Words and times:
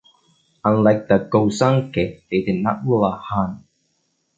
Unlike 0.65 1.07
the 1.09 1.19
"Gosanke", 1.31 2.23
they 2.31 2.41
did 2.41 2.63
not 2.63 2.83
rule 2.83 3.05
a 3.05 3.11
"han". 3.19 3.63